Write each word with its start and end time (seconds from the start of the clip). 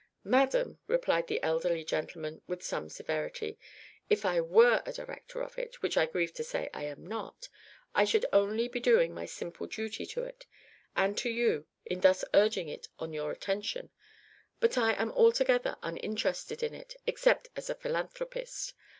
"Madam," 0.25 0.79
replied 0.87 1.27
the 1.27 1.39
elderly 1.43 1.83
gentleman 1.83 2.41
with 2.47 2.63
some 2.63 2.89
severity, 2.89 3.59
"if 4.09 4.25
I 4.25 4.41
were 4.41 4.81
a 4.83 4.91
director 4.91 5.43
of 5.43 5.59
it, 5.59 5.83
which 5.83 5.95
I 5.95 6.07
grieve 6.07 6.33
to 6.33 6.43
say 6.43 6.71
I 6.73 6.85
am 6.85 7.05
not, 7.05 7.49
I 7.93 8.03
should 8.05 8.25
only 8.33 8.67
be 8.67 8.79
doing 8.79 9.13
my 9.13 9.27
simple 9.27 9.67
duty 9.67 10.07
to 10.07 10.23
it 10.23 10.47
and 10.95 11.15
to 11.19 11.29
you 11.29 11.67
in 11.85 11.99
thus 12.01 12.25
urging 12.33 12.67
it 12.67 12.87
on 12.97 13.13
your 13.13 13.29
attention. 13.31 13.91
But 14.59 14.75
I 14.75 14.93
am 14.93 15.11
altogether 15.11 15.75
uninterested 15.83 16.63
in 16.63 16.73
it, 16.73 16.95
except 17.05 17.49
as 17.55 17.69
a 17.69 17.75
philanthropist. 17.75 18.73